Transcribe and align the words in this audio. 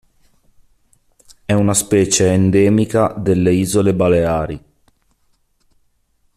È 1.45 1.53
una 1.53 1.75
specie 1.75 2.31
endemica 2.31 3.09
delle 3.15 3.53
isole 3.53 3.93
Baleari. 3.93 4.63